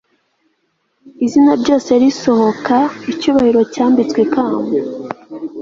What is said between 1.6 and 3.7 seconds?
ryose risohoka, icyubahiro